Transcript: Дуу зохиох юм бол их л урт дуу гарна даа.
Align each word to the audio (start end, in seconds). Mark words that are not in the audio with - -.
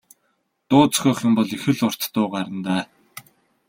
Дуу 0.67 0.83
зохиох 0.93 1.19
юм 1.27 1.33
бол 1.37 1.49
их 1.57 1.63
л 1.73 1.79
урт 1.87 2.01
дуу 2.13 2.27
гарна 2.33 2.59
даа. 2.65 2.83